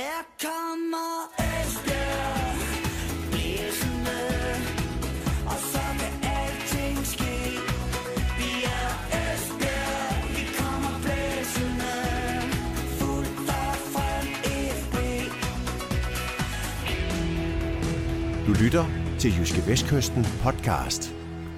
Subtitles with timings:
[0.00, 2.56] Her kommer Esbjerg
[3.30, 4.20] blæsende,
[5.46, 7.36] og så kan alting ske.
[8.38, 8.90] Vi er
[9.20, 11.94] Esbjerg, vi kommer blæsende,
[12.98, 14.26] fuldt og frem
[14.80, 14.96] FB.
[18.46, 18.84] Du lytter
[19.18, 21.14] til Jyske Vestkysten podcast.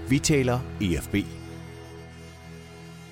[0.08, 1.14] Vi taler EFB.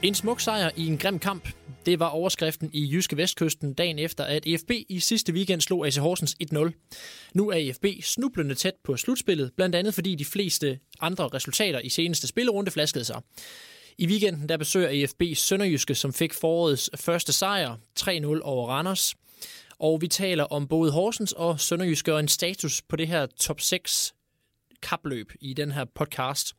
[0.02, 1.59] En smuk sejr i en grim kamp.
[1.90, 5.96] Det var overskriften i Jyske Vestkysten dagen efter, at EFB i sidste weekend slog AC
[5.96, 7.30] Horsens 1-0.
[7.34, 11.88] Nu er EFB snublende tæt på slutspillet, blandt andet fordi de fleste andre resultater i
[11.88, 13.22] seneste spillerunde flaskede sig.
[13.98, 19.14] I weekenden der besøger EFB Sønderjyske, som fik forårets første sejr, 3-0 over Randers.
[19.78, 23.60] Og vi taler om både Horsens og Sønderjyske og en status på det her top
[23.60, 24.14] 6
[24.82, 26.54] kapløb i den her podcast.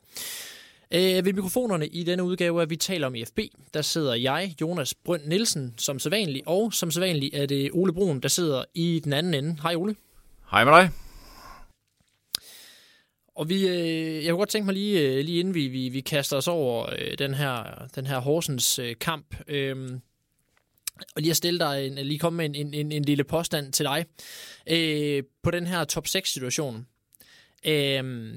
[0.93, 3.39] Øh, ved mikrofonerne i denne udgave, at vi taler om EFB,
[3.73, 8.19] der sidder jeg, Jonas Brønd Nielsen, som sædvanlig, og som sædvanlig er det Ole Brun,
[8.19, 9.57] der sidder i den anden ende.
[9.61, 9.95] Hej Ole.
[10.51, 10.89] Hej med dig.
[13.35, 16.01] Og vi, øh, jeg kunne godt tænke mig lige, øh, lige inden vi, vi, vi
[16.01, 19.99] kaster os over øh, den her, den her Horsens øh, kamp, øh,
[21.15, 23.73] og lige at stille dig en, lige komme med en, en, en, en lille påstand
[23.73, 24.05] til dig
[24.67, 26.87] øh, på den her top 6 situation.
[27.65, 28.33] Øh,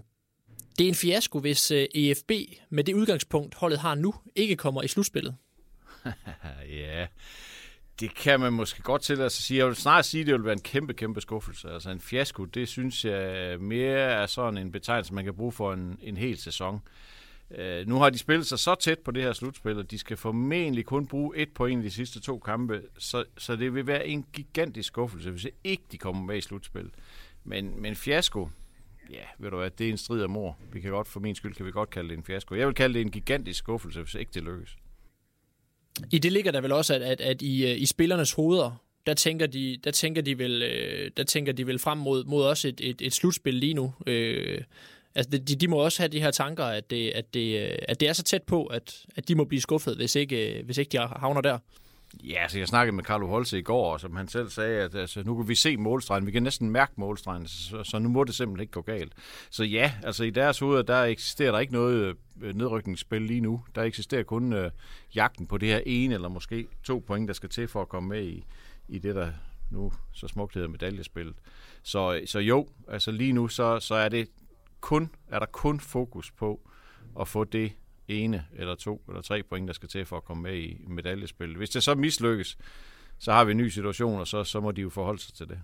[0.79, 2.31] det er en fiasko, hvis øh, EFB
[2.71, 5.37] med det udgangspunkt, holdet har nu, ikke kommer i slutspillet.
[6.81, 7.07] ja,
[8.01, 9.59] det kan man måske godt til at sige.
[9.59, 11.71] Jeg vil snart sige, at det vil være en kæmpe, kæmpe skuffelse.
[11.71, 15.73] Altså en fiasko, det synes jeg mere er sådan en betegnelse, man kan bruge for
[15.73, 16.81] en, en hel sæson.
[17.51, 20.17] Uh, nu har de spillet sig så tæt på det her slutspil, at de skal
[20.17, 24.07] formentlig kun bruge et point i de sidste to kampe, så, så det vil være
[24.07, 26.91] en gigantisk skuffelse, hvis ikke de kommer med i slutspil.
[27.45, 28.49] Men, men fiasko,
[29.11, 30.59] ja, ved du hvad, det er en strid af mor.
[30.73, 32.55] Vi kan godt, for min skyld, kan vi godt kalde det en fiasko.
[32.55, 34.77] Jeg vil kalde det en gigantisk skuffelse, hvis ikke det lykkes.
[36.13, 39.15] I det ligger der vel også, at, at, at i, øh, i spillernes hoveder, der
[39.15, 42.69] tænker de, der tænker de vel, øh, der tænker de vel frem mod, mod også
[42.69, 43.95] et, et, et slutspil lige nu.
[44.07, 44.61] Øh,
[45.15, 48.01] altså de, de må også have de her tanker, at det, at det, øh, at
[48.01, 50.91] det er så tæt på, at, at de må blive skuffet, hvis ikke, hvis ikke
[50.91, 51.59] de havner der.
[52.23, 54.95] Ja, altså jeg snakkede med Carlo Holse i går, og som han selv sagde, at
[54.95, 56.27] altså, nu kan vi se målstregen.
[56.27, 59.13] Vi kan næsten mærke målstregen, så, så nu må det simpelthen ikke gå galt.
[59.51, 63.65] Så ja, altså i deres hoveder, der eksisterer der ikke noget øh, nedrykningsspil lige nu.
[63.75, 64.71] Der eksisterer kun øh,
[65.15, 68.09] jagten på det her ene eller måske to point, der skal til for at komme
[68.09, 68.45] med i,
[68.89, 69.31] i det, der
[69.71, 71.35] nu så smukt hedder medaljespillet.
[71.83, 74.29] Så, så jo, altså lige nu, så, så er det
[74.81, 76.61] kun, er der kun fokus på
[77.21, 77.73] at få det
[78.09, 81.57] ene eller to eller tre point, der skal til for at komme med i medaljespillet.
[81.57, 82.59] Hvis det så mislykkes,
[83.19, 85.49] så har vi en ny situation, og så, så må de jo forholde sig til
[85.49, 85.59] det.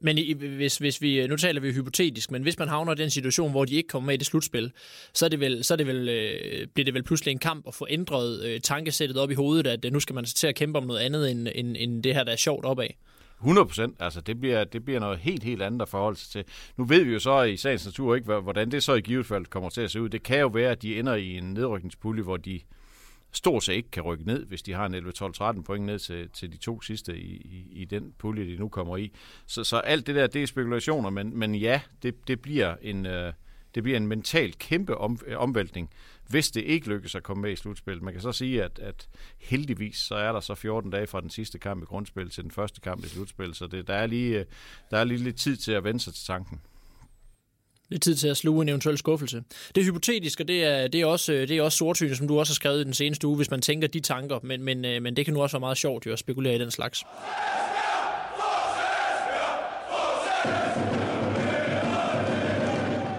[0.00, 3.10] Men i, hvis, hvis vi, nu taler vi hypotetisk, men hvis man havner i den
[3.10, 4.72] situation, hvor de ikke kommer med i det slutspil,
[5.12, 7.68] så, er det vel, så er det vel, øh, bliver det vel pludselig en kamp
[7.68, 10.54] at få ændret øh, tankesættet op i hovedet, at øh, nu skal man til at
[10.54, 12.88] kæmpe om noget andet, end, end, end det her, der er sjovt opad.
[13.44, 13.96] 100 procent.
[14.00, 16.44] Altså, det bliver, det bliver noget helt, helt andet at forholde sig til.
[16.76, 19.46] Nu ved vi jo så i sagens natur ikke, hvordan det så i givet fald
[19.46, 20.08] kommer til at se ud.
[20.08, 22.60] Det kan jo være, at de ender i en nedrykningspulje, hvor de
[23.32, 26.52] stort set ikke kan rykke ned, hvis de har en 11-12-13 point ned til, til
[26.52, 29.12] de to sidste i, i, i den pulje, de nu kommer i.
[29.46, 33.06] Så, så alt det der, det er spekulationer, men, men ja, det, det, bliver en,
[33.06, 33.32] øh,
[33.74, 35.90] det bliver en mental kæmpe om, øh, omvæltning,
[36.28, 38.02] hvis det ikke lykkes at komme med i slutspillet.
[38.02, 39.08] Man kan så sige, at, at
[39.38, 42.50] heldigvis så er der så 14 dage fra den sidste kamp i grundspil til den
[42.50, 44.44] første kamp i slutspillet, så det, der, er lige, øh,
[44.90, 46.60] der er lige lidt tid til at vende sig til tanken.
[47.88, 49.42] Lidt tid til at sluge en eventuel skuffelse.
[49.74, 52.38] Det er hypotetisk, og det er, det er også, det er også sortsynet, som du
[52.38, 55.02] også har skrevet i den seneste uge, hvis man tænker de tanker, men, men, øh,
[55.02, 57.04] men det kan nu også være meget sjovt jo, at spekulere i den slags.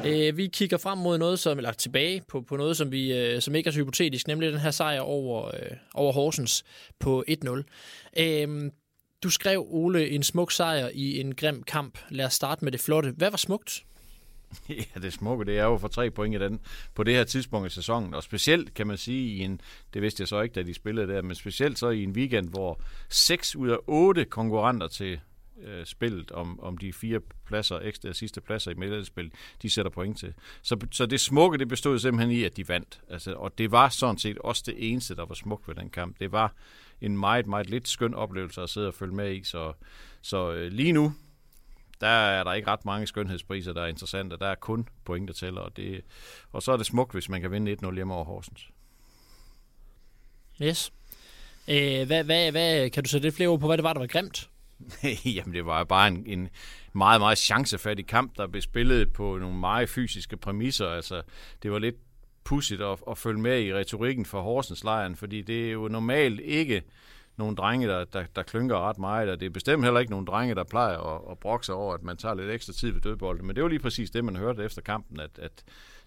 [0.05, 3.41] Øh, vi kigger frem mod noget, som eller tilbage på, på noget, som, vi, øh,
[3.41, 6.63] som ikke er så hypotetisk, nemlig den her sejr over, øh, over Horsens
[6.99, 7.63] på 1-0.
[8.19, 8.71] Øhm,
[9.23, 11.97] du skrev, Ole, en smuk sejr i en grim kamp.
[12.09, 13.13] Lad os starte med det flotte.
[13.17, 13.83] Hvad var smukt?
[14.69, 16.59] Ja, det smukke, det er jo for tre point i den,
[16.93, 18.13] på det her tidspunkt i sæsonen.
[18.13, 19.61] Og specielt, kan man sige, i en,
[19.93, 22.49] det vidste jeg så ikke, da de spillede der, men specielt så i en weekend,
[22.49, 25.19] hvor seks ud af otte konkurrenter til
[25.61, 29.31] øh, spillet om, om de fire pladser, ekstra sidste pladser i medaljespil,
[29.61, 30.33] de sætter point til.
[30.61, 33.01] Så, så det smukke, det bestod simpelthen i, at de vandt.
[33.09, 36.19] Altså, og det var sådan set også det eneste, der var smukt ved den kamp.
[36.19, 36.53] Det var
[37.01, 39.43] en meget, meget lidt skøn oplevelse at sidde og følge med i.
[39.43, 39.73] Så,
[40.21, 41.13] så øh, lige nu,
[42.01, 44.37] der er der ikke ret mange skønhedspriser, der er interessante.
[44.37, 45.61] Der er kun point, der tæller.
[45.61, 46.01] Og, det,
[46.51, 48.69] og så er det smukt, hvis man kan vinde 1-0 hjemme over Horsens.
[50.61, 50.93] Yes.
[51.67, 53.99] Øh, hvad, hvad, hvad, kan du sætte lidt flere ord på, hvad det var, der
[53.99, 54.49] var grimt?
[55.35, 56.49] Jamen, det var bare en, en
[56.93, 60.87] meget, meget chancefattig kamp, der blev spillet på nogle meget fysiske præmisser.
[60.87, 61.21] Altså,
[61.63, 61.95] det var lidt
[62.43, 66.39] pudsigt at, at følge med i retorikken for Horsens lejren, fordi det er jo normalt
[66.39, 66.83] ikke
[67.37, 70.25] nogle drenge, der, der, der klynker ret meget, og det er bestemt heller ikke nogle
[70.25, 73.47] drenge, der plejer at, at brokse over, at man tager lidt ekstra tid ved dødbolden.
[73.47, 75.63] Men det var lige præcis det, man hørte efter kampen, at, at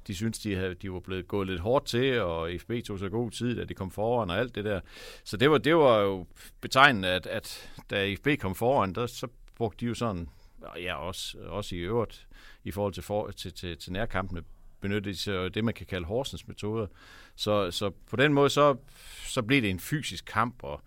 [0.08, 3.08] de synes, de, havde, de var blevet gået lidt hårdt til, og FB tog så
[3.08, 4.80] god tid, da de kom foran og alt det der.
[5.24, 6.26] Så det var, det var jo
[6.60, 10.28] betegnende, at, at da FB kom foran, der, så brugte de jo sådan,
[10.76, 12.26] ja, også, også i øvrigt,
[12.64, 14.42] i forhold til, for, til, til, til nærkampene,
[14.80, 16.86] benyttede de sig det, man kan kalde Horsens metoder.
[17.36, 18.76] Så, så på den måde, så,
[19.24, 20.82] så blev det en fysisk kamp, og,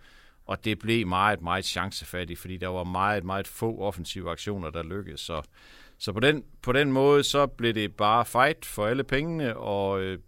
[0.46, 4.84] og det blev meget, meget chancefattigt, fordi der var meget, meget få offensive aktioner, der
[4.84, 5.22] lykkedes.
[5.22, 5.42] Så,
[6.02, 10.02] så på, den, på den måde, så blev det bare fight for alle pengene, og
[10.02, 10.20] øh,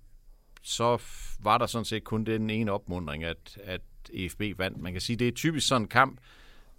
[0.61, 1.01] så
[1.39, 3.81] var der sådan set kun den ene opmundring, at, at
[4.13, 4.77] EFB vandt.
[4.77, 6.19] Man kan sige, det er typisk sådan en kamp,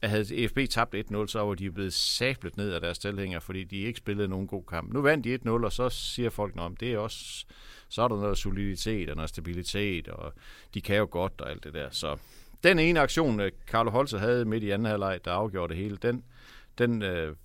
[0.03, 3.65] at havde EFB tabt 1-0, så var de blevet sablet ned af deres tilhængere, fordi
[3.65, 4.93] de ikke spillede nogen god kamp.
[4.93, 7.47] Nu vandt de 1-0, og så siger folk, om det er også,
[7.89, 10.33] så er der noget soliditet og noget stabilitet, og
[10.75, 11.91] de kan jo godt og alt det der.
[11.91, 12.17] Så
[12.65, 15.97] den ene aktion, øh, Carlo Holse havde midt i anden halvleg, der afgjorde det hele,
[15.97, 16.25] den,
[16.79, 17.37] den, øh,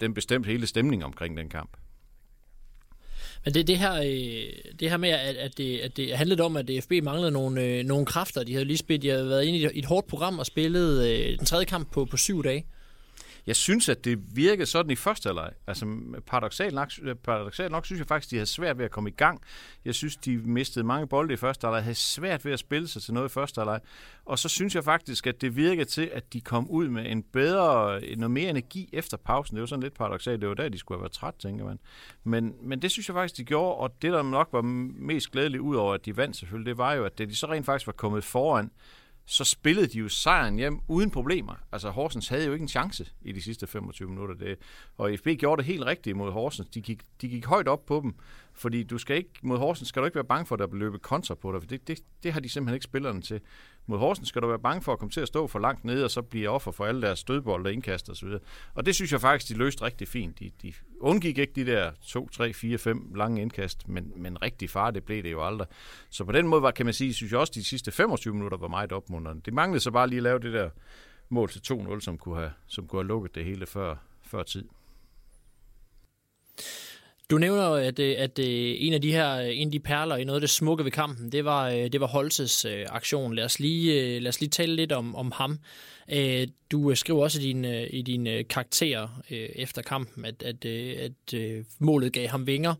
[0.00, 1.76] den bestemte hele stemningen omkring den kamp.
[3.44, 6.56] Men det, det, her, øh, det her med, at, at, det, at det handlede om,
[6.56, 8.44] at DFB manglede nogle, øh, nogle kræfter.
[8.44, 11.38] De havde lige spillet, de havde været inde i et, hårdt program og spillet øh,
[11.38, 12.66] den tredje kamp på, på syv dage.
[13.46, 15.50] Jeg synes, at det virkede sådan i første halvleg.
[15.66, 15.86] Altså
[16.26, 16.90] paradoxalt nok,
[17.24, 19.40] paradoxalt nok synes jeg faktisk, de havde svært ved at komme i gang.
[19.84, 23.02] Jeg synes, de mistede mange bolde i første halvleg, havde svært ved at spille sig
[23.02, 23.80] til noget i første halvleg.
[24.24, 27.22] Og så synes jeg faktisk, at det virkede til, at de kom ud med en
[27.22, 29.56] bedre, noget mere energi efter pausen.
[29.56, 30.40] Det var sådan lidt paradoxalt.
[30.40, 31.78] Det var der, de skulle have været træt, tænker man.
[32.24, 35.60] Men, men det synes jeg faktisk, de gjorde, og det, der nok var mest glædeligt
[35.60, 37.86] ud over, at de vandt selvfølgelig, det var jo, at det, de så rent faktisk
[37.86, 38.70] var kommet foran,
[39.26, 41.54] så spillede de jo sejren hjem uden problemer.
[41.72, 44.34] Altså Horsens havde jo ikke en chance i de sidste 25 minutter.
[44.34, 44.58] Det,
[44.96, 46.68] og FB gjorde det helt rigtigt mod Horsens.
[46.68, 48.14] De gik, de gik højt op på dem,
[48.52, 50.84] fordi du skal ikke, mod Horsens skal du ikke være bange for, at der bliver
[50.84, 53.40] løbet kontra på dig, for det, det, det har de simpelthen ikke spillerne til.
[53.86, 56.04] Mod Horsens skal du være bange for at komme til at stå for langt nede,
[56.04, 58.40] og så blive offer for alle deres stødbolde, indkast og så videre.
[58.74, 60.38] Og det synes jeg faktisk, de løste rigtig fint.
[60.38, 64.70] De, de undgik ikke de der 2, 3, 4, 5 lange indkast, men, men rigtig
[64.70, 65.68] far, det blev det jo aldrig.
[66.10, 68.58] Så på den måde var, kan man sige, synes jeg også, de sidste 25 minutter
[68.58, 69.42] var meget opmuntrende.
[69.44, 70.70] Det manglede så bare lige at lave det der
[71.28, 74.64] mål til 2-0, som kunne have, som kunne have lukket det hele før, før tid.
[77.30, 80.16] Du nævner at, øh, at, øh, en af de her øh, en af de perler
[80.16, 83.34] i noget af det smukke ved kampen, det var, det var Holses aktion.
[83.34, 85.58] Lad os lige, lad os lige tale lidt om, om ham.
[86.70, 91.34] Du skriver også i din, i din karakter efter kampen, at, at, at
[91.78, 92.74] målet gav ham vinger,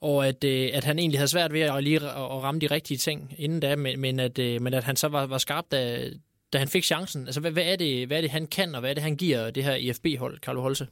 [0.00, 3.34] og at, at han egentlig havde svært ved at, lige at ramme de rigtige ting
[3.38, 6.10] inden da, men, men, at, men at han så var, var skarp, da,
[6.52, 7.26] da han fik chancen.
[7.26, 9.16] Altså, hvad, hvad, er det, hvad er det, han kan, og hvad er det, han
[9.16, 10.86] giver det her IFB-hold, Carlo Holse?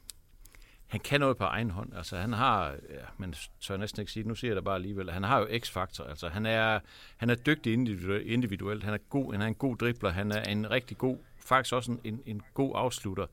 [0.95, 1.97] Han kan noget på egen hånd.
[1.97, 5.11] Altså han har, ja, man tør næsten ikke sige, nu siger jeg det bare alligevel,
[5.11, 6.05] han har jo x-faktor.
[6.05, 6.81] Altså han er,
[7.17, 7.73] han er dygtig
[8.27, 11.75] individuelt, han er, god, han er en god dribler, han er en rigtig god, faktisk
[11.75, 13.27] også en, en god afslutter.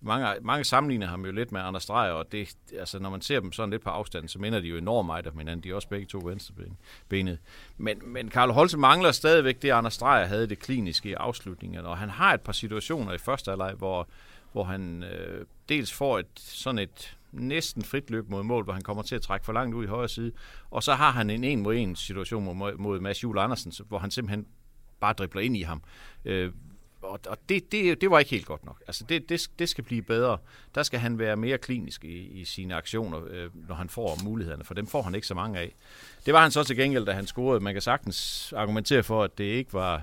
[0.00, 3.40] Mange, mange sammenligner ham jo lidt med Anders Dreyer, og det, altså, når man ser
[3.40, 5.64] dem sådan lidt på afstand, så minder de jo enormt meget om hinanden.
[5.64, 7.38] De er også begge to venstrebenet.
[7.76, 11.98] Men, men Karl Holse mangler stadigvæk det, Anders Dreyer havde det kliniske i afslutningen, og
[11.98, 14.08] han har et par situationer i første halvleg, hvor,
[14.52, 18.82] hvor han øh, dels får et sådan et næsten frit løb mod mål, hvor han
[18.82, 20.32] kommer til at trække for langt ud i højre side,
[20.70, 23.98] og så har han en en mod en situation mod, mod Mads Jule Andersen, hvor
[23.98, 24.46] han simpelthen
[25.00, 25.82] bare dribler ind i ham.
[26.24, 26.52] Øh,
[27.02, 28.82] og, og det, det, det var ikke helt godt nok.
[28.86, 30.38] Altså det, det, det skal blive bedre.
[30.74, 34.64] Der skal han være mere klinisk i, i sine aktioner, øh, når han får mulighederne,
[34.64, 35.74] for dem får han ikke så mange af.
[36.26, 37.60] Det var han så til gengæld, da han scorede.
[37.60, 40.02] Man kan sagtens argumentere for, at det ikke var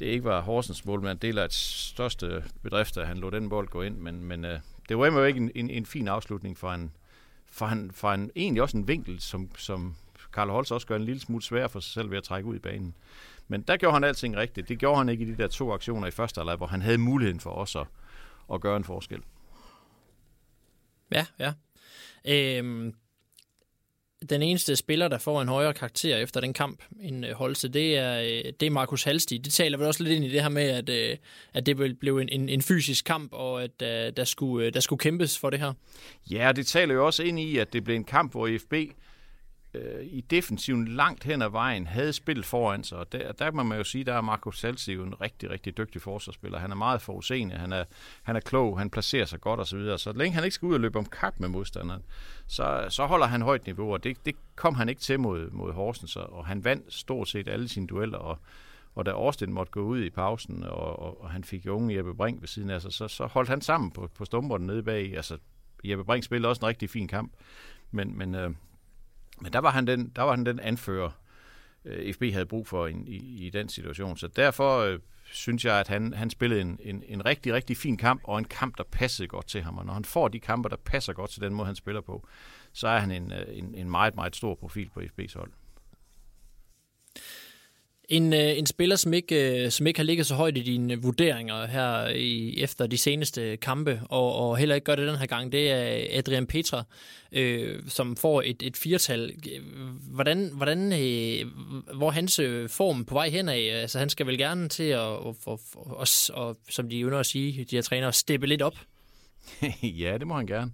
[0.00, 3.68] det ikke var Horsens målmand, del af et største bedrift, at han lå den bold
[3.68, 6.72] gå ind, men, men øh, det var jo ikke en, en, en fin afslutning for
[6.72, 6.92] en,
[7.46, 9.96] for en, for en, egentlig også en vinkel, som, som
[10.32, 12.56] Karl Holst også gør en lille smule svær for sig selv ved at trække ud
[12.56, 12.94] i banen.
[13.48, 14.68] Men der gjorde han alting rigtigt.
[14.68, 16.98] Det gjorde han ikke i de der to aktioner i første halvleg, hvor han havde
[16.98, 17.86] muligheden for også at,
[18.52, 19.22] at gøre en forskel.
[21.12, 21.52] Ja, ja.
[22.24, 22.94] Øhm,
[24.28, 27.98] den eneste spiller, der får en højere karakter efter den kamp end øh, Holse, det
[27.98, 29.38] er, øh, det er Markus Halsti.
[29.38, 31.16] Det taler vel også lidt ind i det her med, at, øh,
[31.54, 33.80] at det blev en, en, en fysisk kamp, og at
[34.16, 35.72] der skulle, der skulle kæmpes for det her.
[36.30, 38.74] Ja, det taler jo også ind i, at det blev en kamp, hvor IFB
[39.74, 42.98] øh, i defensiven langt hen ad vejen havde spillet foran sig.
[42.98, 45.76] Og der, der må man jo sige, der er Marco Salsi jo en rigtig, rigtig
[45.76, 46.58] dygtig forsvarsspiller.
[46.58, 47.84] Han er meget forudseende, han er,
[48.22, 49.84] han er klog, han placerer sig godt osv.
[49.84, 52.02] Så, så længe han ikke skal ud og løbe om kap med modstanderen,
[52.46, 55.72] så, så holder han højt niveau, og det, det kom han ikke til mod, mod
[55.72, 58.38] Horsens, og han vandt stort set alle sine dueller, og
[58.94, 62.14] og da Årsten måtte gå ud i pausen, og, og, og han fik unge Jeppe
[62.14, 65.16] Brink ved siden af sig, så, så holdt han sammen på, på stumperne nede bag.
[65.16, 65.38] Altså,
[65.84, 67.32] Jeppe Brink spillede også en rigtig fin kamp,
[67.90, 68.50] men, men øh,
[69.42, 71.10] men der var han den, der var han den anfører,
[71.84, 74.16] øh, FB havde brug for i, i, i den situation.
[74.16, 74.98] Så derfor, øh,
[75.32, 78.44] synes jeg, at han, han spillede en, en, en rigtig, rigtig fin kamp, og en
[78.44, 79.78] kamp, der passede godt til ham.
[79.78, 82.26] Og når han får de kampe, der passer godt til den måde, han spiller på,
[82.72, 85.50] så er han en, øh, en, en meget, meget stor profil på FB's hold.
[88.10, 91.02] En, øh, en spiller, som ikke, øh, som ikke har ligget så højt i dine
[91.02, 95.26] vurderinger her i, efter de seneste kampe, og, og heller ikke gør det den her
[95.26, 96.84] gang, det er Adrian Petra,
[97.32, 99.32] øh, som får et, et firtal.
[100.10, 101.46] Hvordan, hvordan, øh,
[101.96, 103.54] hvor hans øh, form på vej henad?
[103.54, 107.26] Altså, han skal vel gerne til at, og, og, og, og, som de jo at
[107.26, 108.76] sige, de her trænere, steppe lidt op?
[109.82, 110.72] ja, det må han gerne.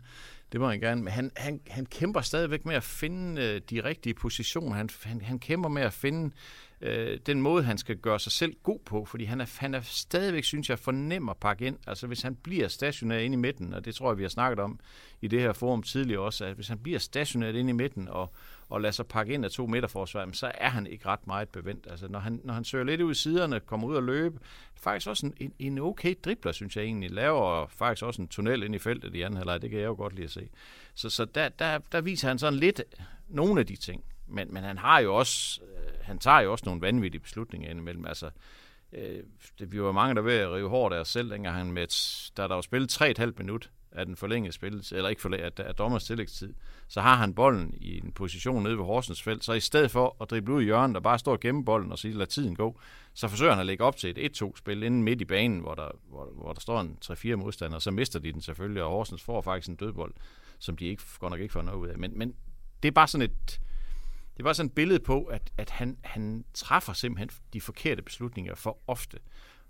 [0.56, 1.02] Det må han gerne.
[1.02, 4.76] Men han, han, han kæmper stadigvæk med at finde øh, de rigtige positioner.
[4.76, 6.34] Han, han, han kæmper med at finde
[6.80, 9.80] øh, den måde, han skal gøre sig selv god på, fordi han er, han er
[9.80, 11.78] stadigvæk, synes jeg, fornem at pakke ind.
[11.86, 14.58] Altså hvis han bliver stationeret ind i midten, og det tror jeg, vi har snakket
[14.58, 14.80] om
[15.20, 18.32] i det her forum tidligere også, at hvis han bliver stationeret ind i midten og,
[18.68, 21.86] og lader sig pakke ind af to midterforsvar, så er han ikke ret meget bevendt.
[21.90, 24.38] Altså når han, når han søger lidt ud i siderne, kommer ud og løbe,
[24.74, 28.74] faktisk også en, en okay dribler, synes jeg egentlig, laver faktisk også en tunnel ind
[28.74, 30.48] i feltet i anden halvleg, det kan jeg jo godt lide at se.
[30.94, 32.82] Så, så der, der, der viser han sådan lidt
[33.28, 34.04] nogle af de ting.
[34.26, 38.06] Men, men han har jo også, øh, han tager jo også nogle vanvittige beslutninger indimellem.
[38.06, 38.30] Altså,
[38.92, 39.22] øh,
[39.58, 41.86] det, vi var mange, der ved at rive hårdt af os selv, dengang han med,
[42.36, 45.74] da der var spillet 3,5 minut af den forlængede spil, eller ikke forlænget, af, af
[45.74, 46.54] dommers tillægstid,
[46.88, 50.16] så har han bolden i en position nede ved Horsens felt, så i stedet for
[50.20, 52.54] at drible ud i hjørnet og bare stå og gemme bolden og sige, lad tiden
[52.54, 52.80] gå,
[53.14, 55.88] så forsøger han at lægge op til et 1-2-spil inden midt i banen, hvor der,
[56.08, 59.40] hvor, hvor der står en 3-4 modstander, så mister de den selvfølgelig, og Horsens får
[59.40, 60.14] faktisk en dødbold,
[60.58, 61.98] som de ikke, godt nok ikke får noget ud af.
[61.98, 62.34] Men, men
[62.82, 63.60] det er bare sådan et,
[64.36, 68.54] det var sådan et billede på, at, at han, han træffer simpelthen de forkerte beslutninger
[68.54, 69.18] for ofte.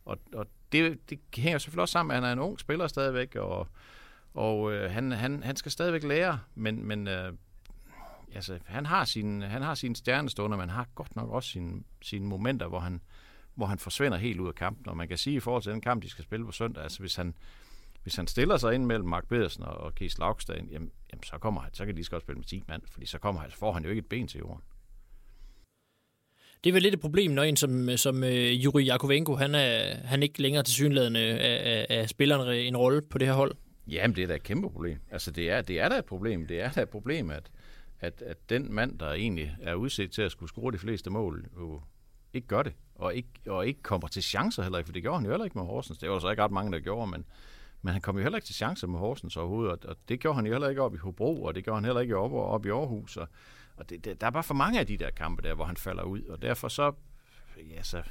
[0.04, 2.86] Og, og det, det hænger selvfølgelig også sammen med, at han er en ung spiller
[2.86, 3.68] stadigvæk, og,
[4.36, 7.32] og øh, han, han, han skal stadigvæk lære, men, men øh,
[8.34, 12.26] altså, han har sine han har sine stjernestunder, men har godt nok også sine, sine
[12.26, 13.00] momenter, hvor han,
[13.54, 14.88] hvor han forsvinder helt ud af kampen.
[14.88, 17.00] Og man kan sige i forhold til den kamp, de skal spille på søndag, altså
[17.00, 17.34] hvis han,
[18.02, 21.60] hvis han stiller sig ind mellem Mark Pedersen og Kees Laugstad, jamen, jamen, så, kommer
[21.60, 23.72] han, så kan de godt spille med 10 mand, fordi så kommer han, så får
[23.72, 24.62] han jo ikke et ben til jorden.
[26.64, 29.94] Det er vel lidt et problem, når en som, som uh, Juri Jakovenko, han er,
[29.94, 33.56] han ikke længere til synlædende af, af, af spilleren en rolle på det her hold.
[33.88, 34.98] Jamen, det er da et kæmpe problem.
[35.10, 36.46] Altså, det er, det er da et problem.
[36.46, 37.50] Det er da et problem, at,
[38.00, 41.46] at, at den mand, der egentlig er udset til at skulle score de fleste mål,
[41.56, 41.82] jo
[42.32, 42.72] ikke gør det.
[42.94, 45.44] Og ikke, og ikke kommer til chancer heller ikke, for det gjorde han jo heller
[45.44, 45.98] ikke med Horsens.
[45.98, 47.24] Det var så ikke ret mange, der gjorde, men,
[47.82, 50.36] men han kom jo heller ikke til chancer med Horsens overhovedet, og, og det gjorde
[50.36, 52.66] han jo heller ikke op i Hobro, og det gjorde han heller ikke op, op
[52.66, 53.16] i Aarhus.
[53.16, 53.28] Og,
[53.76, 55.76] og det, det, der er bare for mange af de der kampe der, hvor han
[55.76, 56.92] falder ud, og derfor så,
[57.70, 58.02] ja, så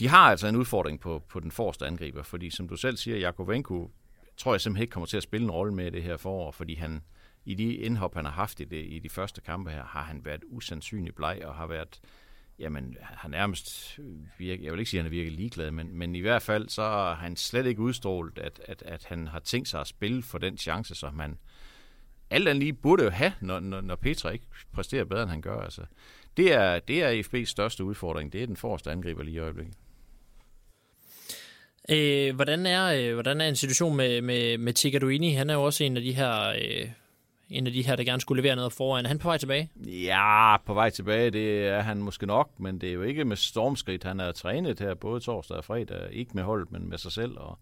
[0.00, 3.16] de har altså en udfordring på, på den forreste angriber, fordi som du selv siger,
[3.16, 3.90] Jakovenko
[4.36, 6.74] tror jeg simpelthen ikke kommer til at spille en rolle med det her forår, fordi
[6.74, 7.02] han
[7.44, 10.24] i de indhop, han har haft i, det, i de første kampe her, har han
[10.24, 12.00] været usandsynlig bleg og har været
[12.58, 14.00] jamen, han nærmest
[14.38, 16.68] virker, jeg vil ikke sige, at han er virkelig ligeglad, men, men i hvert fald
[16.68, 20.22] så har han slet ikke udstrålet, at, at, at han har tænkt sig at spille
[20.22, 21.38] for den chance, som han
[22.30, 25.42] alt andet lige burde jo have, når, når, når Petra ikke præsterer bedre, end han
[25.42, 25.60] gør.
[25.60, 25.84] Altså,
[26.36, 28.32] det, er, det er FB's største udfordring.
[28.32, 29.74] Det er den forreste angriber lige i øjeblikket.
[31.90, 35.32] Øh, hvordan, er, øh, hvordan er en situation med, med, med Tigaduini?
[35.32, 36.48] Han er jo også en af de her...
[36.48, 36.88] Øh
[37.52, 39.04] en af de her, der gerne skulle levere noget foran.
[39.04, 39.70] Er han på vej tilbage?
[39.86, 43.36] Ja, på vej tilbage, det er han måske nok, men det er jo ikke med
[43.36, 44.04] stormskridt.
[44.04, 47.38] Han er trænet her både torsdag og fredag, ikke med holdet, men med sig selv,
[47.38, 47.58] og,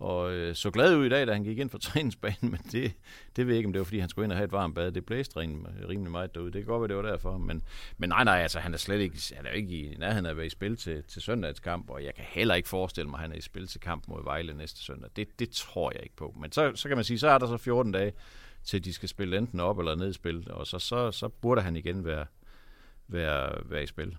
[0.00, 2.92] og øh, så glad ud i dag, da han gik ind for træningsbanen, men det,
[3.36, 4.74] det ved jeg ikke, om det var, fordi han skulle ind og have et varmt
[4.74, 4.92] bad.
[4.92, 5.40] Det blæste
[5.88, 6.52] rimelig meget derude.
[6.52, 7.38] Det kan godt være, det var derfor.
[7.38, 7.62] Men,
[7.98, 10.36] men nej, nej, altså han er slet ikke, han er ikke i nærheden af at
[10.36, 13.32] være i spil til, til søndagskamp, og jeg kan heller ikke forestille mig, at han
[13.32, 15.10] er i spil til kamp mod Vejle næste søndag.
[15.16, 16.34] Det, det tror jeg ikke på.
[16.40, 18.12] Men så, så kan man sige, så er der så 14 dage,
[18.64, 21.62] til de skal spille enten op eller ned i spil, og så, så, så burde
[21.62, 22.26] han igen være,
[23.08, 24.16] være, være i spil.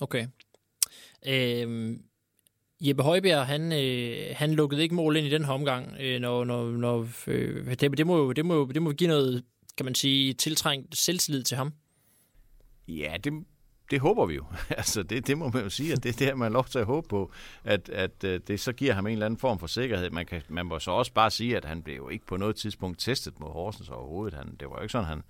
[0.00, 0.26] Okay.
[1.26, 2.02] Øhm,
[2.80, 5.96] Jeppe Højbjerg, han, øh, han lukkede ikke mål ind i den her omgang.
[6.00, 9.44] Øh, når, når, når, øh, det, det, må, det, må, det må give noget,
[9.76, 11.72] kan man sige, tiltrængt selvtillid til ham.
[12.88, 13.32] Ja, det,
[13.90, 14.44] det håber vi jo.
[14.70, 16.78] altså, det, det må man jo sige, at det er det, man har lov til
[16.78, 17.32] at håbe på,
[17.64, 20.10] at, at øh, det så giver ham en eller anden form for sikkerhed.
[20.10, 22.56] Man, kan, man må så også bare sige, at han blev jo ikke på noget
[22.56, 24.38] tidspunkt testet mod Horsens overhovedet.
[24.38, 25.22] Han, det var jo ikke sådan, han,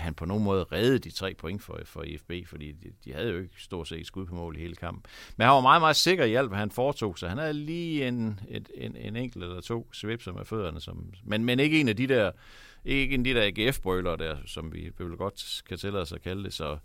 [0.00, 3.30] han på nogen måde reddede de tre point for, for IFB, fordi de, de havde
[3.30, 5.02] jo ikke stort set skud på mål i hele kampen.
[5.36, 7.28] Men han var meget, meget sikker i alt, hvad han foretog sig.
[7.28, 11.44] Han havde lige en, et, en, en enkelt eller to svipser med fødderne, som, men,
[11.44, 12.30] men ikke en af de der
[12.84, 16.22] ikke en af de der AGF-brøler der, som vi vel godt kan tillade os at
[16.22, 16.52] kalde det.
[16.52, 16.78] Så,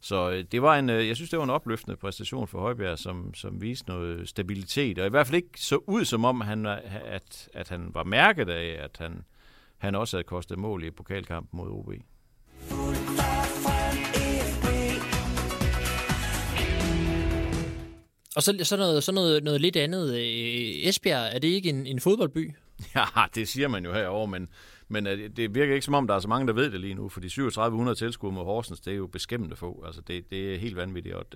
[0.00, 2.98] så øh, det var en, øh, jeg synes, det var en opløftende præstation for Højbjerg,
[2.98, 6.66] som, som viste noget stabilitet, og i hvert fald ikke så ud som om, han,
[6.66, 9.24] at, at han var mærket af, at han,
[9.78, 11.92] han også havde kostet mål i pokalkampen mod OB.
[18.36, 20.14] Og så, så noget, så noget, noget lidt andet.
[20.14, 22.54] Øh, Esbjerg, er det ikke en, en fodboldby?
[22.94, 24.48] Ja, det siger man jo herover, men,
[24.88, 26.94] men øh, det virker ikke som om, der er så mange, der ved det lige
[26.94, 29.82] nu, for de 3700 tilskuere mod Horsens, det er jo beskæmmende få.
[29.86, 31.14] Altså, det, det er helt vanvittigt.
[31.14, 31.26] Og,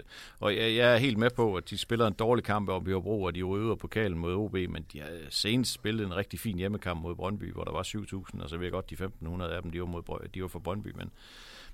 [0.40, 2.92] og jeg, jeg er helt med på, at de spiller en dårlig kamp op i
[2.92, 6.58] Hobro, og de røver pokalen mod OB, men de har senest spillet en rigtig fin
[6.58, 9.62] hjemmekamp mod Brøndby, hvor der var 7000, og så ved jeg godt, de 1500 af
[9.62, 11.10] dem, de var, mod, de var for Brøndby, men,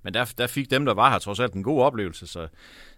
[0.02, 2.26] men der, der fik dem, der var her, trods alt en god oplevelse.
[2.26, 2.48] Så,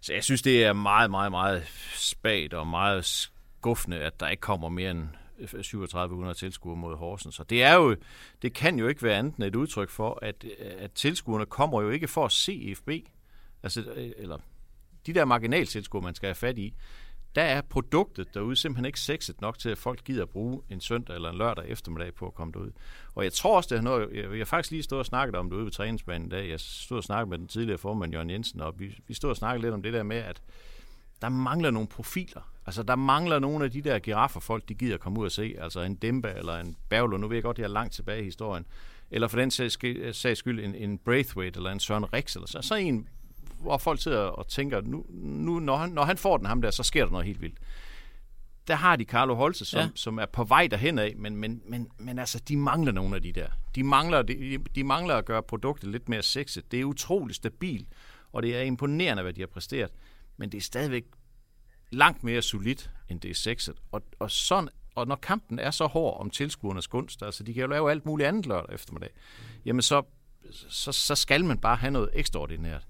[0.01, 4.41] så jeg synes, det er meget, meget, meget spagt og meget skuffende, at der ikke
[4.41, 5.09] kommer mere end
[5.39, 7.35] øh, 3700 tilskuere mod Horsens.
[7.35, 7.97] Så det er jo,
[8.43, 11.91] det kan jo ikke være andet end et udtryk for, at, at tilskuerne kommer jo
[11.91, 12.91] ikke for at se FB.
[13.63, 14.39] Altså, øh, eller
[15.07, 16.75] de der marginaltilskuere, man skal have fat i,
[17.35, 21.15] der er produktet derude simpelthen ikke sexet nok til, at folk gider bruge en søndag
[21.15, 22.71] eller en lørdag eftermiddag på at komme derud.
[23.15, 25.37] Og jeg tror også, det er noget, jeg, jeg har faktisk lige stået og snakket
[25.37, 26.51] om det ude ved træningsbanen i dag.
[26.51, 29.37] Jeg stod og snakkede med den tidligere formand, Jørgen Jensen, og vi, vi stod og
[29.37, 30.43] snakkede lidt om det der med, at
[31.23, 32.51] der mangler nogle profiler.
[32.67, 35.57] Altså, der mangler nogle af de der giraffer folk, de gider komme ud og se.
[35.61, 37.17] Altså en Demba eller en Berglo.
[37.17, 38.67] Nu ved jeg godt, jeg er langt tilbage i historien.
[39.11, 42.35] Eller for den sags skyld en, en Braithwaite eller en Søren Rix.
[42.35, 43.09] Eller så, så en,
[43.65, 46.71] hvor folk sidder og tænker, nu, nu når, han, når han får den ham der,
[46.71, 47.59] så sker der noget helt vildt.
[48.67, 49.89] Der har de Carlo Holse, som, ja.
[49.95, 53.23] som er på vej derhen af, men, men, men, men altså, de mangler nogle af
[53.23, 53.47] de der.
[53.75, 56.73] De mangler, de, de mangler at gøre produktet lidt mere sexet.
[56.73, 57.89] Det er utroligt stabilt,
[58.33, 59.91] og det er imponerende, hvad de har præsteret
[60.37, 61.05] men det er stadigvæk
[61.91, 63.75] langt mere solidt, end det er sexet.
[63.93, 67.61] Og, og, sådan, og når kampen er så hård om tilskuernes gunst, altså de kan
[67.61, 69.11] jo lave alt muligt andet lørdag eftermiddag,
[69.65, 70.03] jamen så,
[70.51, 72.87] så, så skal man bare have noget ekstraordinært.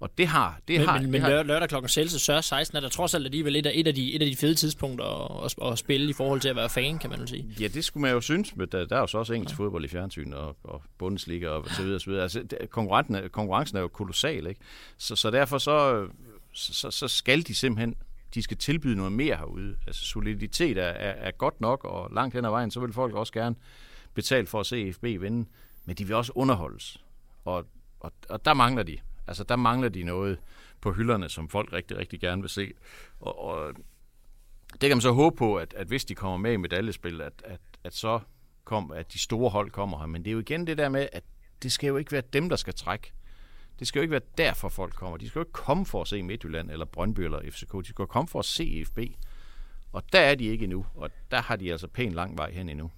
[0.00, 0.60] Og det har...
[0.68, 3.56] Det men, har, men, det men har, lørdag klokken 16 er der trods alt alligevel
[3.56, 5.04] et af, et af, de, et af de fede tidspunkter
[5.44, 7.46] at, at, at spille i forhold til at være fan, kan man jo sige.
[7.60, 9.64] Ja, det skulle man jo synes, men der, der er jo så også engelsk ja.
[9.64, 12.00] fodbold i fjernsyn og, og Bundesliga og så videre.
[12.00, 12.22] Så videre.
[12.22, 14.60] Altså, konkurrencen, konkurrencen er jo kolossal, ikke?
[14.98, 16.06] Så, så derfor så,
[16.52, 17.94] så, så skal de simpelthen
[18.34, 19.76] de skal tilbyde noget mere herude.
[19.86, 23.14] Altså soliditet er, er, er godt nok, og langt hen ad vejen, så vil folk
[23.14, 23.56] også gerne
[24.14, 25.48] betale for at se FB vinde,
[25.84, 27.04] men de vil også underholdes.
[27.44, 27.66] Og,
[28.00, 28.98] og, og der mangler de.
[29.30, 30.38] Altså der mangler de noget
[30.80, 32.72] på hylderne, som folk rigtig, rigtig gerne vil se.
[33.20, 33.74] Og, og
[34.72, 37.42] det kan man så håbe på, at, at hvis de kommer med i medaljespil, at,
[37.44, 38.20] at, at så
[38.64, 40.06] kom, at de store hold kommer her.
[40.06, 41.24] Men det er jo igen det der med, at
[41.62, 43.12] det skal jo ikke være dem, der skal trække.
[43.78, 45.16] Det skal jo ikke være derfor, folk kommer.
[45.16, 47.72] De skal jo ikke komme for at se Midtjylland eller Brøndby eller FCK.
[47.72, 48.98] De skal jo komme for at se FB.
[49.92, 52.68] Og der er de ikke endnu, og der har de altså pænt lang vej hen
[52.68, 52.90] endnu.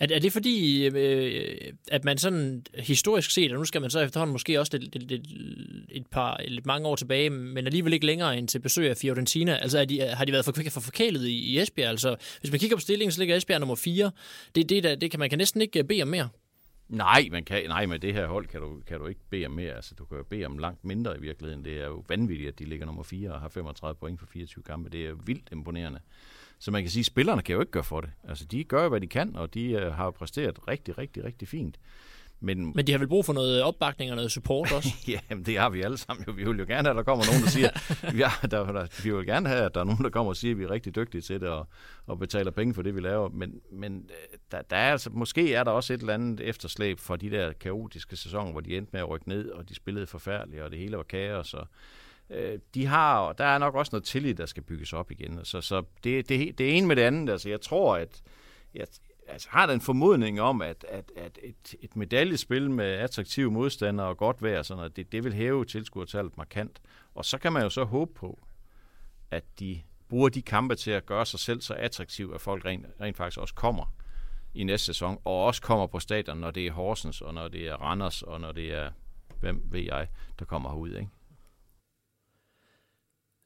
[0.00, 3.90] Er, er det fordi, øh, øh, at man sådan historisk set, og nu skal man
[3.90, 5.26] så efterhånden måske også et, et, et,
[5.88, 9.56] et par lidt mange år tilbage, men alligevel ikke længere end til besøg af Fiorentina,
[9.56, 11.90] altså er de, har de været for, for forkælet i, i Esbjerg?
[11.90, 14.10] Altså, hvis man kigger på stillingen, så ligger Esbjerg nummer 4.
[14.54, 16.28] Det, det, der, det kan man kan næsten ikke øh, bede om mere.
[16.88, 19.52] Nej, man kan, nej, med det her hold kan du, kan du ikke bede om
[19.52, 19.72] mere.
[19.72, 21.64] Altså, du kan jo bede om langt mindre i virkeligheden.
[21.64, 24.64] Det er jo vanvittigt, at de ligger nummer 4 og har 35 point for 24
[24.64, 24.90] kampe.
[24.90, 26.00] Det er vildt imponerende.
[26.58, 28.10] Så man kan sige, at spillerne kan jo ikke gøre for det.
[28.28, 31.78] Altså, de gør hvad de kan, og de uh, har præsteret rigtig, rigtig, rigtig fint.
[32.40, 34.88] Men, Men de har vel brug for noget opbakning og noget support også?
[35.08, 36.24] ja, det har vi alle sammen.
[36.28, 36.32] Jo.
[36.32, 37.70] Vi vil jo gerne have, at der kommer nogen, der siger,
[38.16, 40.36] vi, har, der, der, vi vil gerne have, at der er nogen, der kommer og
[40.36, 41.68] siger, at vi er rigtig dygtige til det og,
[42.06, 43.28] og betaler penge for det, vi laver.
[43.28, 47.00] Men, men øh, der, der er altså, måske er der også et eller andet efterslæb
[47.00, 50.06] for de der kaotiske sæsoner, hvor de endte med at rykke ned, og de spillede
[50.06, 51.54] forfærdeligt, og det hele var kaos.
[51.54, 51.68] Og,
[52.30, 55.44] øh, de har, der er nok også noget tillid, der skal bygges op igen.
[55.44, 57.32] Så, så det, det, det ene med det andet.
[57.32, 58.22] Altså, jeg tror, at
[58.74, 58.86] jeg,
[59.28, 64.16] altså, har den formodning om, at, at, at et, et medaljespil med attraktive modstandere og
[64.16, 66.80] godt vejr, sådan noget, det, det vil hæve tilskuertallet markant.
[67.14, 68.40] Og så kan man jo så håbe på,
[69.30, 72.86] at de bruger de kampe til at gøre sig selv så attraktiv, at folk rent,
[73.00, 73.92] rent faktisk også kommer
[74.54, 77.68] i næste sæson, og også kommer på stadion, når det er Horsens, og når det
[77.68, 78.90] er Randers, og når det er,
[79.40, 80.08] hvem ved jeg,
[80.38, 80.90] der kommer herud.
[80.90, 81.08] Ikke?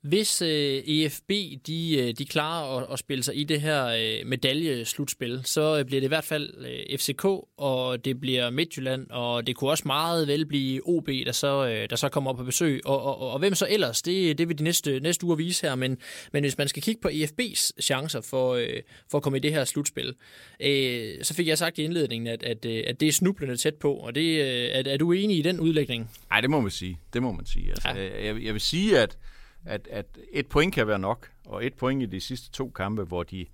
[0.02, 0.48] Hvis øh,
[0.86, 1.30] EFB
[1.66, 5.84] de, øh, de klarer at, at spille sig i det her øh, medaljeslutspil, så øh,
[5.84, 7.24] bliver det i hvert fald øh, FCK,
[7.56, 11.90] og det bliver Midtjylland, og det kunne også meget vel blive OB, der så, øh,
[11.90, 12.80] der så kommer op på besøg.
[12.84, 14.02] Og, og, og, og hvem så ellers?
[14.02, 15.98] Det, det vil de næste, næste uger vise her, men,
[16.32, 19.52] men hvis man skal kigge på EFB's chancer for, øh, for at komme i det
[19.52, 20.14] her slutspil,
[20.60, 23.74] øh, så fik jeg sagt i indledningen, at, at, øh, at det er snublende tæt
[23.74, 26.10] på, og det, øh, er, er du enig i den udlægning?
[26.30, 26.98] Nej, det må man sige.
[27.12, 27.70] Det må man sige.
[27.70, 28.26] Altså, ja.
[28.26, 29.18] jeg, jeg vil sige, at
[29.64, 33.02] at, at et point kan være nok, og et point i de sidste to kampe,
[33.04, 33.46] hvor de,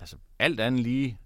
[0.00, 1.18] altså alt andet lige,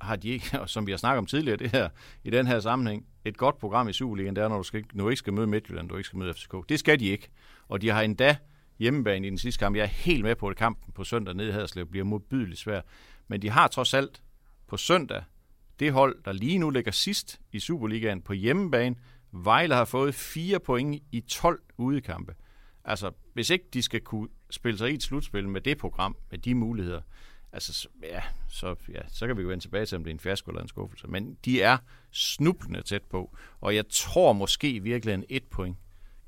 [0.00, 1.88] har de ikke, som vi har snakket om tidligere, det her,
[2.24, 5.04] i den her sammenhæng, et godt program i Superligaen, det er, når du, skal, når
[5.04, 6.54] du ikke skal møde Midtjylland, du ikke skal møde FCK.
[6.68, 7.28] Det skal de ikke.
[7.68, 8.36] Og de har endda
[8.78, 9.76] hjemmebane i den sidste kamp.
[9.76, 12.80] Jeg er helt med på, at kampen på søndag nede i Haderslev bliver modbydeligt svær.
[13.28, 14.22] Men de har trods alt
[14.66, 15.22] på søndag
[15.80, 18.96] det hold, der lige nu ligger sidst i Superligaen på hjemmebane.
[19.32, 22.34] Vejle har fået fire point i 12 udekampe.
[22.90, 26.38] Altså, hvis ikke de skal kunne spille sig i et slutspil med det program, med
[26.38, 27.00] de muligheder,
[27.52, 30.20] altså, ja, så, ja, så kan vi jo vende tilbage til, om det er en
[30.20, 31.06] fiasko eller en skuffelse.
[31.06, 31.78] Men de er
[32.10, 35.76] snublende tæt på, og jeg tror måske virkelig, en et point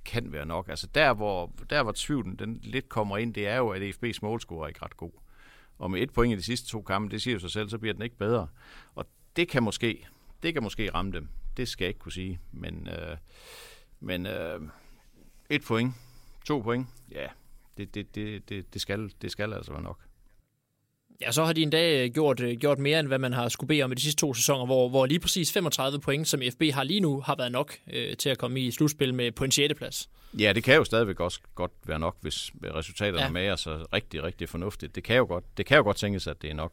[0.04, 0.68] kan være nok.
[0.68, 4.18] Altså der, hvor, der, hvor tvivlen den lidt kommer ind, det er jo, at EFB's
[4.22, 5.12] målscore er ikke ret god.
[5.78, 7.78] Og med et point i de sidste to kampe, det siger jo sig selv, så
[7.78, 8.48] bliver den ikke bedre.
[8.94, 10.06] Og det kan måske,
[10.42, 11.28] det kan måske ramme dem.
[11.56, 12.40] Det skal jeg ikke kunne sige.
[12.52, 13.16] Men, øh,
[14.00, 14.60] men øh,
[15.50, 15.94] et point,
[16.44, 17.26] to point, ja,
[17.76, 19.98] det, det, det, det, det, skal, det skal altså være nok.
[21.20, 23.68] Ja, så har de en dag gjort, øh, gjort mere, end hvad man har skulle
[23.68, 26.62] bede om i de sidste to sæsoner, hvor, hvor lige præcis 35 point, som FB
[26.72, 29.50] har lige nu, har været nok øh, til at komme i slutspil med på en
[29.50, 29.74] 6.
[29.74, 30.08] plads.
[30.38, 33.30] Ja, det kan jo stadigvæk også godt være nok, hvis resultaterne ja.
[33.30, 34.94] med er så rigtig, rigtig fornuftigt.
[34.94, 36.72] Det kan jo godt, det kan jo godt tænkes, at det er nok.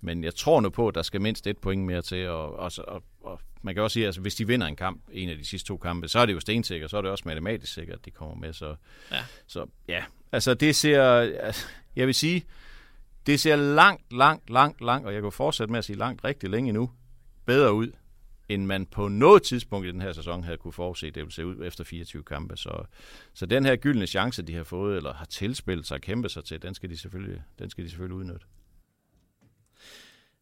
[0.00, 2.28] Men jeg tror nu på, at der skal mindst et point mere til.
[2.28, 5.02] Og, og, og, og man kan også sige, at altså, hvis de vinder en kamp,
[5.12, 7.24] en af de sidste to kampe, så er det jo stensikkert, så er det også
[7.26, 8.52] matematisk sikkert, at de kommer med.
[8.52, 8.74] Så
[9.10, 9.24] Ja.
[9.46, 10.04] så, ja.
[10.32, 11.02] altså det ser,
[11.40, 12.44] altså, jeg vil sige,
[13.26, 16.50] det ser langt, langt, langt, langt, og jeg kan fortsætte med at sige langt rigtig
[16.50, 16.90] længe nu,
[17.46, 17.92] bedre ud,
[18.48, 21.46] end man på noget tidspunkt i den her sæson havde kunne forudse, det ville se
[21.46, 22.56] ud efter 24 kampe.
[22.56, 22.84] Så,
[23.34, 26.44] så den her gyldne chance, de har fået, eller har tilspillet sig og kæmpet sig
[26.44, 28.46] til, den skal de selvfølgelig, den skal de selvfølgelig udnytte.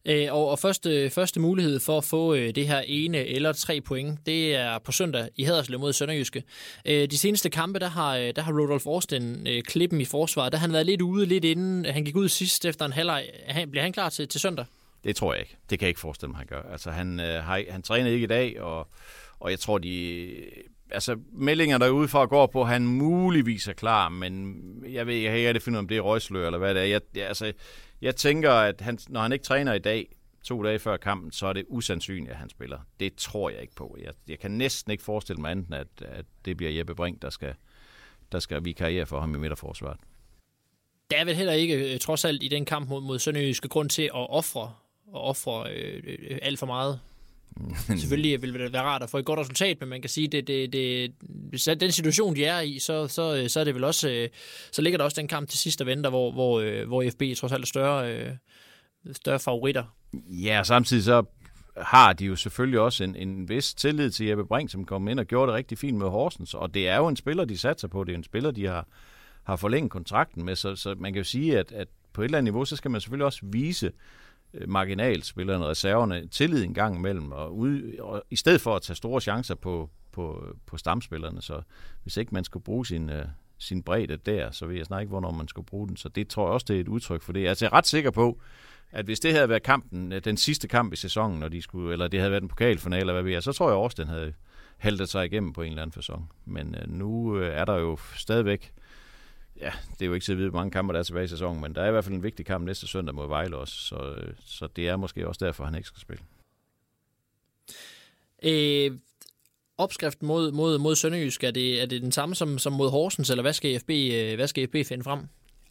[0.07, 3.81] Øh, og, og første, første mulighed for at få øh, det her ene eller tre
[3.81, 6.43] point, det er på søndag i Haderslev mod Sønderjyske.
[6.85, 10.51] Øh, de seneste kampe, der har, øh, der har Rodolf Austin øh, klippen i forsvaret.
[10.51, 13.29] Der har han været lidt ude, lidt inden han gik ud sidst efter en halvleg.
[13.47, 14.65] Han, bliver han klar til, til søndag?
[15.03, 15.57] Det tror jeg ikke.
[15.69, 16.71] Det kan jeg ikke forestille mig, han gør.
[16.71, 18.87] Altså, han, øh, har, han træner ikke i dag, og,
[19.39, 20.29] og jeg tror, de...
[20.91, 24.55] Altså, meldinger derude for at gå på, at han muligvis er klar, men
[24.89, 26.75] jeg ved jeg kan ikke rigtig finde ud af, om det er røgslør, eller hvad
[26.75, 26.85] det er.
[26.85, 27.53] Jeg, jeg, altså,
[28.01, 31.47] jeg tænker, at han, når han ikke træner i dag, to dage før kampen, så
[31.47, 32.79] er det usandsynligt, at han spiller.
[32.99, 33.97] Det tror jeg ikke på.
[34.01, 37.29] Jeg, jeg kan næsten ikke forestille mig enten, at, at det bliver Jeppe Brink, der
[37.29, 37.53] skal,
[38.31, 39.97] der skal vikariere for ham i midterforsvaret.
[41.11, 43.89] Der er vel heller ikke, øh, trods alt i den kamp mod, mod Sønderjyske, grund
[43.89, 44.73] til at ofre
[45.07, 46.99] og ofre øh, øh, alt for meget.
[47.99, 50.47] Selvfølgelig vil det være rart at få et godt resultat, men man kan sige, det,
[50.47, 54.29] det, det, den situation, de er i, så, så, så er det vel også, øh,
[54.71, 57.37] så ligger der også den kamp til sidst og venter, hvor, hvor, øh, hvor FB
[57.37, 58.31] trods alt er større, øh,
[59.11, 59.83] større favoritter.
[60.13, 61.23] Ja, og samtidig så
[61.77, 65.19] har de jo selvfølgelig også en, en vis tillid til Jeppe Brink, som kom ind
[65.19, 66.53] og gjorde det rigtig fint med Horsens.
[66.53, 68.03] Og det er jo en spiller, de satser på.
[68.03, 68.87] Det er en spiller, de har,
[69.43, 70.55] har forlænget kontrakten med.
[70.55, 72.91] Så, så man kan jo sige, at, at på et eller andet niveau, så skal
[72.91, 73.91] man selvfølgelig også vise øh,
[74.53, 77.31] Øh, marginalspillerne, reserverne, tillid en gang imellem.
[77.31, 81.41] Og, ude, og i stedet for at tage store chancer på, på, på stamspillerne.
[81.41, 81.61] Så
[82.03, 83.25] hvis ikke man skulle bruge sin, øh,
[83.57, 85.97] sin bredde der, så ved jeg snart ikke, hvornår man skulle bruge den.
[85.97, 87.47] Så det tror jeg også, det er et udtryk for det.
[87.47, 88.41] Altså, jeg er ret sikker på,
[88.91, 91.93] at hvis det havde været kampen, øh, den sidste kamp i sæsonen, når de skulle,
[91.93, 94.07] eller det havde været en pokalfinale, eller hvad ved jeg, så tror jeg også, den
[94.07, 94.33] havde
[94.77, 96.31] haltet sig igennem på en eller anden fasong.
[96.45, 98.73] Men øh, nu øh, er der jo stadigvæk,
[99.61, 101.27] ja, det er jo ikke så at vide, hvor mange kampe der er tilbage i
[101.27, 103.75] sæsonen, men der er i hvert fald en vigtig kamp næste søndag mod Vejle også,
[103.75, 106.23] så, øh, så det er måske også derfor, han ikke skal spille.
[108.43, 108.91] Øh,
[109.77, 113.29] opskriften mod, mod, mod Sønderjysk, er det, er det den samme som, som mod Horsens,
[113.29, 115.19] eller hvad skal FB, øh, hvad skal FB finde frem?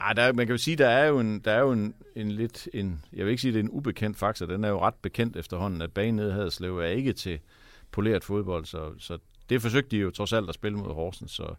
[0.01, 1.94] Ej, der, er- man kan jo sige, der er jo en, der er jo en,
[2.16, 4.81] en lidt, en, jeg vil ikke sige, det er en ubekendt faktor, den er jo
[4.81, 7.38] ret bekendt efterhånden, at banen nede Haderslev er ikke til
[7.90, 9.18] poleret fodbold, så, så
[9.49, 11.55] det forsøgte de jo trods alt at spille mod Horsens, så,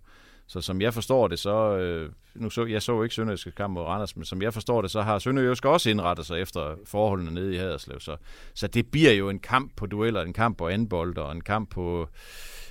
[0.48, 3.84] så som jeg forstår det, så, øh, nu så, jeg så ikke Sønderjyske kamp mod
[3.84, 7.56] Randers, men som jeg forstår det, så har Sønderjysk også indrettet sig efter forholdene nede
[7.56, 8.18] i Haderslev, så,
[8.54, 11.70] så det bliver jo en kamp på dueller, en kamp på anbold og en kamp
[11.70, 12.10] på,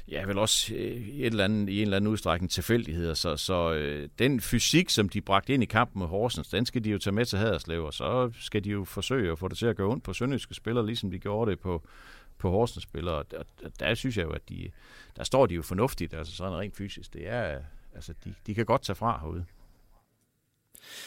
[0.08, 3.14] ja, vel også øh, et eller andet, i en eller anden udstrækning tilfældigheder.
[3.14, 6.84] Så, så øh, den fysik, som de bragte ind i kampen mod Horsens, den skal
[6.84, 9.58] de jo tage med til Haderslev, og så skal de jo forsøge at få det
[9.58, 11.82] til at gå ondt på sønderjyske spillere, ligesom de gjorde det på,
[12.38, 13.14] på Horsens spillere.
[13.14, 13.42] Og der,
[13.81, 14.70] der synes jeg jo, at de,
[15.16, 17.12] der står de jo fornuftigt, altså sådan rent fysisk.
[17.12, 17.61] Det er,
[17.94, 19.44] altså, de, de kan godt tage fra herude.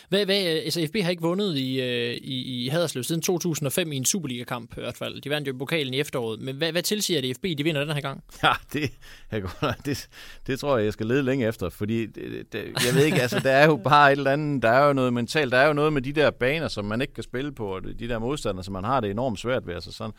[0.09, 3.91] Hvad, hvad, øh, altså FB har ikke vundet i, øh, i, i Haderslev siden 2005
[3.91, 5.21] i en Superliga-kamp i hvert fald.
[5.21, 6.41] De vandt jo pokalen i efteråret.
[6.41, 8.23] Men hvad, hvad tilsiger det FB, de vinder den her gang?
[8.43, 8.91] Ja, det,
[9.31, 9.43] jeg,
[9.85, 10.09] det,
[10.47, 13.39] det tror jeg, jeg skal lede længe efter, fordi det, det, jeg ved ikke, altså
[13.39, 15.73] der er jo bare et eller andet, der er jo noget mentalt, der er jo
[15.73, 18.63] noget med de der baner, som man ikke kan spille på, og de der modstandere,
[18.63, 19.73] som man har det enormt svært ved.
[19.73, 20.13] Altså sådan,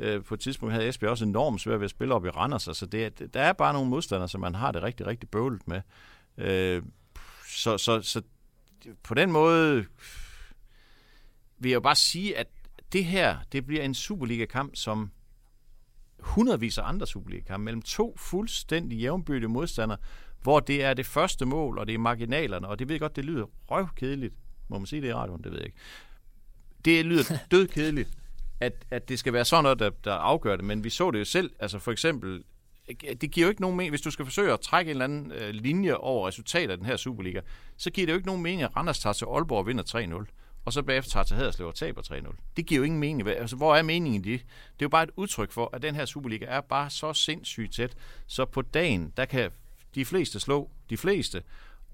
[0.00, 2.68] øh, på et tidspunkt havde Esbjerg også enormt svært ved at spille op i Randers,
[2.68, 5.80] altså det, der er bare nogle modstandere, som man har det rigtig, rigtig bøvlet med.
[6.38, 6.82] Øh,
[7.48, 8.22] så, så, så
[9.02, 9.84] på den måde
[11.58, 12.46] vil jeg jo bare sige, at
[12.92, 15.10] det her, det bliver en Superliga-kamp, som
[16.18, 19.98] hundredvis af andre Superliga-kampe mellem to fuldstændig jævnbyrdige modstandere,
[20.42, 23.16] hvor det er det første mål, og det er marginalerne, og det ved jeg godt,
[23.16, 24.34] det lyder røvkedeligt.
[24.68, 25.44] Må man sige det i radioen?
[25.44, 25.78] Det ved jeg ikke.
[26.84, 28.08] Det lyder dødkedeligt,
[28.60, 31.18] at, at det skal være sådan noget, der, der afgør det, men vi så det
[31.18, 32.44] jo selv, altså for eksempel
[33.20, 35.32] det giver jo ikke nogen mening, hvis du skal forsøge at trække en eller anden
[35.32, 37.40] øh, linje over resultatet af den her Superliga,
[37.76, 40.26] så giver det jo ikke nogen mening, at Randers tager til Aalborg og vinder 3-0
[40.64, 42.34] og så bagefter tager til Haderslev og taber 3-0.
[42.56, 43.28] Det giver jo ingen mening.
[43.28, 44.40] Altså, hvor er meningen i det?
[44.40, 47.74] Det er jo bare et udtryk for, at den her Superliga er bare så sindssygt
[47.74, 49.50] tæt, så på dagen, der kan
[49.94, 51.42] de fleste slå de fleste,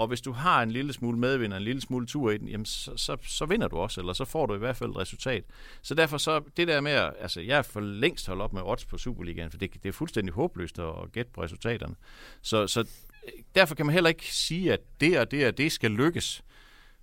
[0.00, 2.66] og hvis du har en lille smule medvinder, en lille smule tur i den, jamen
[2.66, 5.44] så, så, så vinder du også, eller så får du i hvert fald et resultat.
[5.82, 8.62] Så derfor så, det der med, at, altså jeg er for længst holdt op med
[8.64, 11.94] odds på Superligaen, for det, det er fuldstændig håbløst at gætte på resultaterne.
[12.42, 15.72] Så, så øh, derfor kan man heller ikke sige, at det og det og det
[15.72, 16.42] skal lykkes,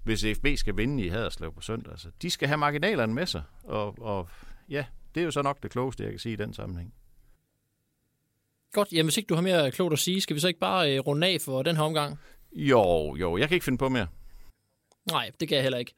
[0.04, 1.92] hvis FB skal vinde i Haderslev på søndag.
[1.92, 4.30] Altså, de skal have marginalerne med sig, og, og
[4.70, 6.94] ja, det er jo så nok det klogeste, jeg kan sige i den sammenhæng.
[8.74, 10.96] Godt, jamen hvis ikke du har mere klogt at sige, skal vi så ikke bare
[10.96, 12.20] øh, runde af for den her omgang?
[12.58, 14.08] Jo, jo, jeg kan ikke finde på mere.
[15.12, 15.94] Nej, det kan jeg heller ikke.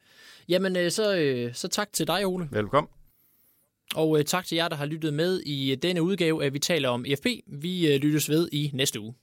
[0.48, 2.48] Jamen, øh, så, øh, så tak til dig, Ole.
[2.52, 2.90] Velkommen.
[3.94, 6.88] Og øh, tak til jer, der har lyttet med i denne udgave af Vi taler
[6.88, 7.26] om FB.
[7.46, 9.14] Vi øh, lyttes ved i næste uge.